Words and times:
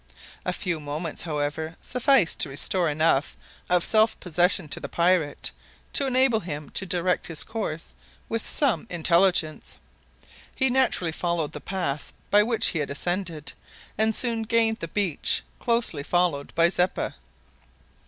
A 0.45 0.51
few 0.51 0.79
moments, 0.79 1.21
however, 1.21 1.77
sufficed 1.79 2.39
to 2.39 2.49
restore 2.49 2.89
enough 2.89 3.37
of 3.69 3.83
self 3.83 4.19
possession 4.19 4.67
to 4.69 4.79
the 4.79 4.89
pirate 4.89 5.51
to 5.93 6.07
enable 6.07 6.39
him 6.39 6.71
to 6.71 6.87
direct 6.87 7.27
his 7.27 7.43
course 7.43 7.93
with 8.27 8.43
some 8.43 8.87
intelligence. 8.89 9.77
He 10.55 10.71
naturally 10.71 11.11
followed 11.11 11.51
the 11.51 11.61
path 11.61 12.13
by 12.31 12.41
which 12.41 12.69
he 12.69 12.79
had 12.79 12.89
ascended, 12.89 13.53
and 13.95 14.15
soon 14.15 14.41
gained 14.41 14.77
the 14.77 14.87
beach, 14.87 15.43
closely 15.59 16.01
followed 16.01 16.51
by 16.55 16.69
Zeppa. 16.69 17.13